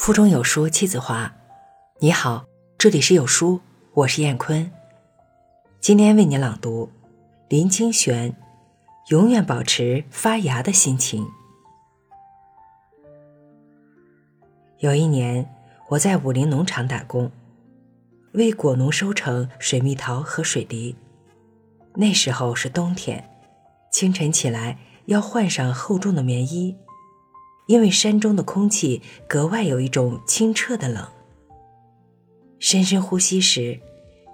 [0.00, 1.30] 腹中有书气自华。
[1.98, 2.46] 你好，
[2.78, 3.60] 这里是有书，
[3.92, 4.72] 我是燕坤。
[5.78, 6.90] 今天为你朗读
[7.50, 8.32] 林清玄
[9.10, 11.22] 《永远保持发芽的心情》。
[14.78, 15.54] 有一年，
[15.90, 17.30] 我在武林农场打工，
[18.32, 20.96] 为果农收成水蜜桃和水梨。
[21.96, 23.28] 那时候是冬天，
[23.92, 26.74] 清晨起来要换上厚重的棉衣。
[27.70, 31.06] 因为山中的空气格外有一种清澈的冷，
[32.58, 33.78] 深深呼吸时，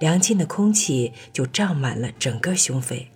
[0.01, 3.11] 凉沁的空气就胀满了整个胸肺。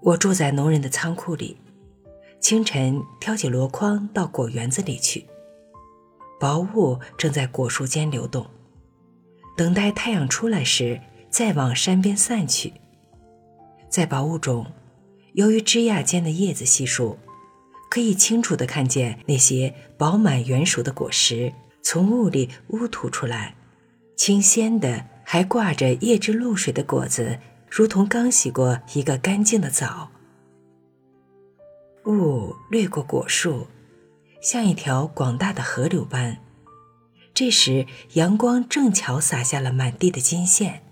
[0.00, 1.58] 我住在农人的仓库里，
[2.40, 5.26] 清晨挑起箩筐到果园子里去。
[6.40, 8.46] 薄雾正在果树间流动，
[9.54, 12.72] 等待太阳出来时再往山边散去。
[13.90, 14.64] 在薄雾中，
[15.34, 17.18] 由于枝桠间的叶子稀疏。
[17.96, 23.54] 可以清楚地看见那些饱满圆熟的果实从雾里乌吐出来，
[24.18, 27.38] 清鲜的，还挂着叶汁露水的果子，
[27.70, 30.10] 如同刚洗过一个干净的澡。
[32.04, 33.66] 雾掠过果树，
[34.42, 36.36] 像一条广大的河流般。
[37.32, 40.82] 这时，阳光正巧洒下了满地的金线，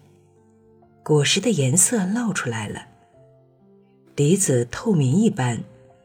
[1.03, 2.87] 果实的颜色露出来了，
[4.17, 5.63] 梨子透明一般。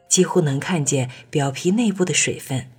[0.09, 2.69] 几乎能看见表皮内部的水分。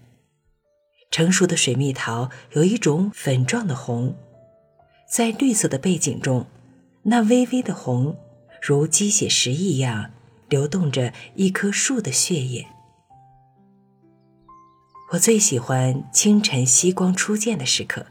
[1.10, 4.14] 成熟的水蜜桃有一种粉状的红，
[5.08, 6.46] 在绿色的背景中，
[7.04, 8.16] 那微微的红
[8.60, 10.10] 如鸡血石一样
[10.48, 12.66] 流动着一棵树的血液。
[15.12, 18.06] 我最喜欢清晨夕光初见的时刻，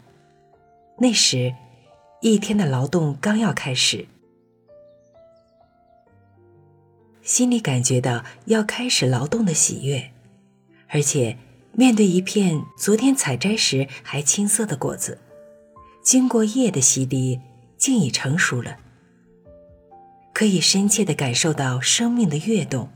[0.98, 1.56] 那时，
[2.22, 4.08] 一天的劳动刚要开始。
[7.30, 10.10] 心里感觉到要开始劳动的喜悦，
[10.88, 11.38] 而且
[11.74, 15.20] 面对一片昨天采摘时还青涩的果子，
[16.02, 17.40] 经过叶的洗涤，
[17.78, 18.78] 竟已成熟了。
[20.34, 22.90] 可以深切地感受到生命的跃动，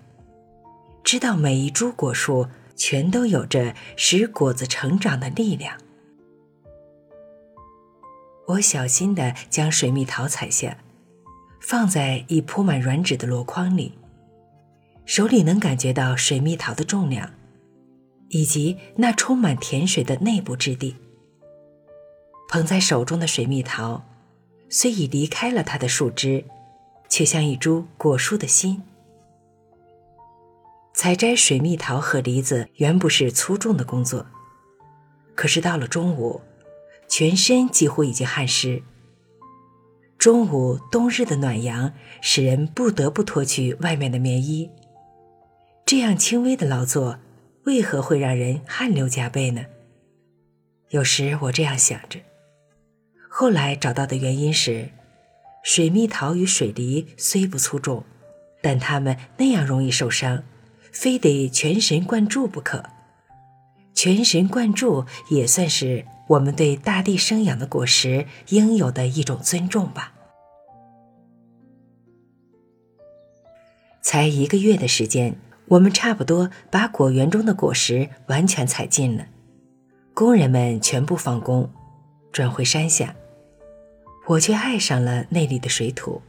[1.04, 5.78] 知道每一株果树全都有着使果子成长的力量。
[8.48, 10.80] 我小心地将水蜜桃采下，
[11.62, 13.94] 放在已铺满软纸的箩筐里。
[15.06, 17.32] 手里能感觉到水蜜桃的重量，
[18.30, 20.96] 以及那充满甜水的内部质地。
[22.50, 24.04] 捧在手中的水蜜桃，
[24.70, 26.46] 虽已离开了它的树枝，
[27.10, 28.84] 却像一株果树的心。
[30.94, 34.28] 采摘水蜜桃和梨子原不是粗重的工作，
[35.36, 36.42] 可是到了中午，
[37.10, 38.84] 全身几乎已经汗湿。
[40.18, 44.70] 中午冬日的暖阳使人不得不脱去外面的棉衣。
[45.86, 47.20] 这样轻微的劳作，
[47.66, 49.66] 为何会让人汗流浃背呢？
[50.90, 52.20] 有时我这样想着。
[53.30, 54.90] 后来找到的原因是，
[55.64, 58.06] 水蜜桃与水梨虽不粗重，
[58.62, 60.44] 但它们那样容易受伤，
[60.92, 62.86] 非得全神贯注不可。
[63.94, 70.14] 全神贯注也算是我们对大地生养的果实应有的一种尊重吧。
[74.02, 75.36] 才一个月的时间。
[75.68, 79.26] 我们差不多把果园中的果实完全采尽了，
[80.14, 81.70] 工人们全部放工，
[82.32, 83.16] 转回山下。
[84.28, 86.22] 我却爱上了那里的水土。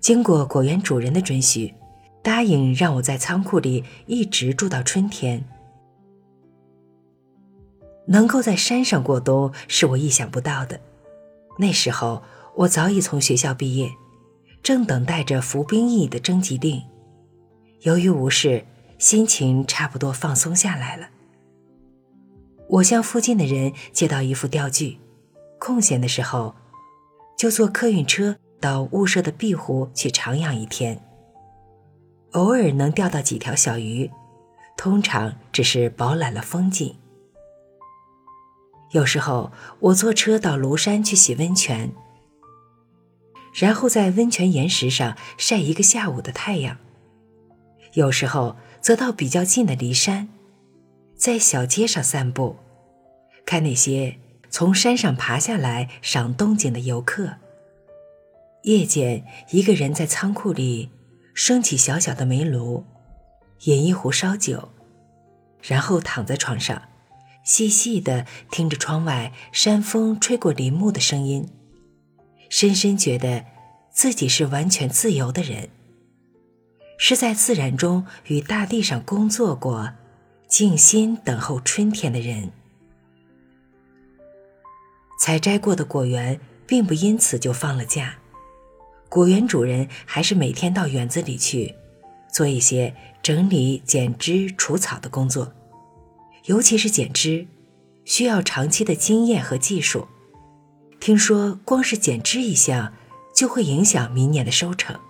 [0.00, 1.74] 经过果园主人的准许，
[2.22, 5.44] 答应让我在仓库里一直住到春天。
[8.06, 10.80] 能够在山上过冬是我意想不到的。
[11.58, 12.22] 那时候
[12.56, 13.90] 我早已从学校毕业，
[14.62, 16.82] 正等待着服兵役的征集令。
[17.80, 18.66] 由于无事，
[18.98, 21.08] 心情差不多放松下来了。
[22.68, 24.98] 我向附近的人借到一副钓具，
[25.58, 26.54] 空闲的时候，
[27.38, 31.02] 就坐客运车到雾社的碧湖去徜徉一天。
[32.32, 34.10] 偶尔能钓到几条小鱼，
[34.76, 36.94] 通常只是饱览了风景。
[38.90, 41.92] 有时候我坐车到庐山去洗温泉，
[43.54, 46.76] 然后在温泉岩石上晒一个下午的太阳。
[47.94, 50.28] 有时候则到比较近的骊山，
[51.16, 52.56] 在小街上散步，
[53.44, 54.16] 看那些
[54.48, 57.36] 从山上爬下来赏冬景的游客。
[58.62, 60.90] 夜间，一个人在仓库里
[61.34, 62.84] 升起小小的煤炉，
[63.64, 64.68] 饮一壶烧酒，
[65.62, 66.82] 然后躺在床上，
[67.42, 71.48] 细细的听着窗外山风吹过林木的声音，
[72.48, 73.46] 深深觉得
[73.90, 75.70] 自己是完全自由的人。
[77.02, 79.90] 是在自然中与大地上工作过，
[80.46, 82.52] 静心等候春天的人。
[85.18, 88.16] 采摘过的果园并不因此就放了假，
[89.08, 91.74] 果园主人还是每天到园子里去，
[92.30, 95.54] 做一些整理、剪枝、除草的工作，
[96.44, 97.46] 尤其是剪枝，
[98.04, 100.06] 需要长期的经验和技术。
[101.00, 102.92] 听说光是剪枝一项，
[103.34, 105.00] 就会影响明年的收成。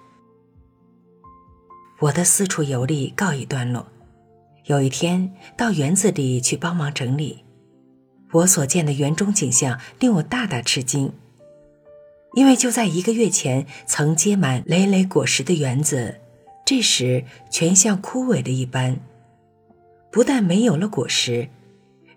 [2.01, 3.87] 我的四处游历告一段落。
[4.65, 7.45] 有一天到园子里去帮忙整理，
[8.33, 11.13] 我所见的园中景象令我大大吃惊。
[12.35, 16.21] 因为就在一个月前曾结满累累果实的园子，
[16.65, 19.01] 这时全像枯萎的一般，
[20.11, 21.49] 不但没有了果实，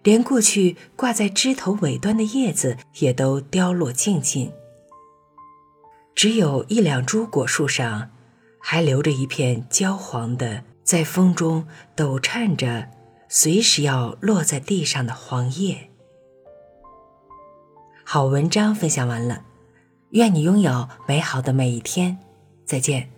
[0.04, 4.52] 连过去挂在枝头尾端的叶子也都凋落尽尽，
[6.14, 8.12] 只有一两株果树上
[8.66, 10.64] 还留着一片焦黄的。
[10.84, 11.66] 在风中
[11.96, 12.90] 抖颤着，
[13.30, 15.90] 随时要落在地上的黄叶。
[18.04, 19.46] 好文章分享完了，
[20.10, 22.20] 愿你拥有美好的每一天，
[22.66, 23.13] 再见。